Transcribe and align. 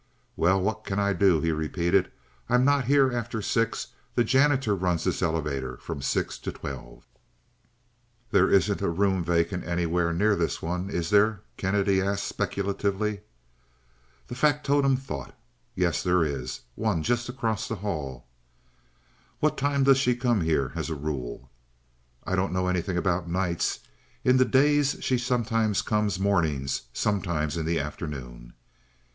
"Well, 0.35 0.59
what 0.59 0.83
can 0.83 0.97
I 0.97 1.13
do?" 1.13 1.41
he 1.41 1.51
repeated. 1.51 2.09
"I'm 2.49 2.65
not 2.65 2.85
here 2.85 3.11
after 3.13 3.39
six. 3.39 3.89
The 4.15 4.23
janitor 4.23 4.73
runs 4.75 5.03
this 5.03 5.21
elevator 5.21 5.77
from 5.77 6.01
six 6.01 6.39
to 6.39 6.51
twelve." 6.51 7.05
"There 8.31 8.49
isn't 8.49 8.81
a 8.81 8.89
room 8.89 9.23
vacant 9.23 9.63
anywhere 9.63 10.11
near 10.11 10.35
this 10.35 10.59
one, 10.59 10.89
is 10.89 11.11
there?" 11.11 11.41
Kennedy 11.55 12.01
asked, 12.01 12.23
speculatively. 12.25 13.19
The 14.25 14.33
factotum 14.33 14.97
thought. 14.97 15.37
"Yes, 15.75 16.01
there 16.01 16.23
is. 16.23 16.61
One 16.73 17.03
just 17.03 17.29
across 17.29 17.67
the 17.67 17.75
hall." 17.75 18.25
"What 19.39 19.55
time 19.55 19.83
does 19.83 19.99
she 19.99 20.15
come 20.15 20.41
here 20.41 20.71
as 20.73 20.89
a 20.89 20.95
rule?" 20.95 21.51
"I 22.25 22.35
don't 22.35 22.53
know 22.53 22.67
anything 22.67 22.97
about 22.97 23.29
nights. 23.29 23.81
In 24.23 24.37
the 24.37 24.45
day 24.45 24.81
she 24.81 25.19
sometimes 25.19 25.83
comes 25.83 26.19
mornings, 26.19 26.87
sometimes 26.91 27.55
in 27.55 27.67
the 27.67 27.79
afternoon." 27.79 28.53